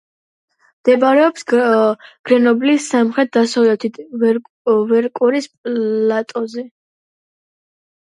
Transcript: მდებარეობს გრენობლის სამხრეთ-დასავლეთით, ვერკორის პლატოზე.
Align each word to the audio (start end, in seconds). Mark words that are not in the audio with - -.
მდებარეობს 0.83 1.45
გრენობლის 1.51 2.89
სამხრეთ-დასავლეთით, 2.95 4.03
ვერკორის 4.97 5.53
პლატოზე. 5.55 6.69